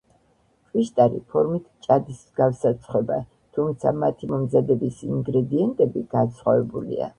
ჭვიშტარი 0.69 1.19
ფორმით 1.33 1.67
მჭადის 1.73 2.21
მსგავსად 2.23 2.81
ცხვება, 2.87 3.19
თუმცა 3.59 3.95
მათი 4.07 4.33
მომზადების 4.33 5.07
ინგრედიენტები 5.13 6.07
განსხვავებულია. 6.19 7.07